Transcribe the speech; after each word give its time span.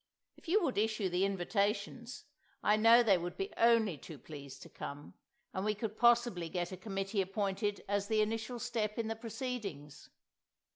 If 0.35 0.47
you 0.47 0.63
would 0.63 0.79
issue 0.79 1.09
the 1.09 1.25
invitations, 1.25 2.25
I 2.63 2.75
know 2.75 3.03
they 3.03 3.19
would 3.19 3.37
be 3.37 3.53
only 3.55 3.99
too 3.99 4.17
pleased 4.17 4.63
to 4.63 4.69
come; 4.69 5.13
and 5.53 5.63
we 5.63 5.75
could 5.75 5.95
possibly 5.95 6.49
get 6.49 6.71
a 6.71 6.77
committee 6.77 7.21
appointed 7.21 7.83
as 7.87 8.07
the 8.07 8.23
initial 8.23 8.57
step 8.57 8.97
in 8.97 9.09
the 9.09 9.15
proceedings." 9.15 10.09